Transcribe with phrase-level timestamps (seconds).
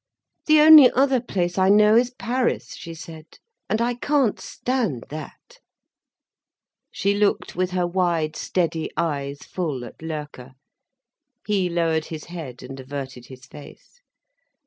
[0.47, 3.37] "The only other place I know is Paris," she said,
[3.69, 5.59] "and I can't stand that."
[6.91, 10.53] She looked with her wide, steady eyes full at Loerke.
[11.45, 13.99] He lowered his head and averted his face.